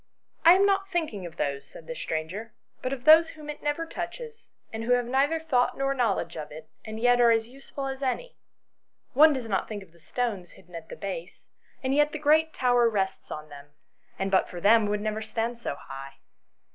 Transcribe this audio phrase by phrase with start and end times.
[0.43, 3.85] "I am not thinking of those," said the stranger," but of those whom it never
[3.85, 7.85] touches, and who have neither thought nor knowledge of it, and yet are as useful
[7.85, 8.35] as any.
[9.13, 11.45] One does not think of the stones hidden at the base,
[11.83, 13.73] and yet the great tower rests on them,
[14.17, 16.15] and but for them would never stand so high."